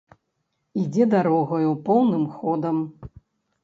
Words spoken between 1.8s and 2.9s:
поўным ходам.